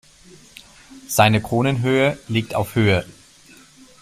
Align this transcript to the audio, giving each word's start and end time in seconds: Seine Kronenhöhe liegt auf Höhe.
Seine 1.07 1.41
Kronenhöhe 1.43 2.17
liegt 2.27 2.55
auf 2.55 2.73
Höhe. 2.73 3.05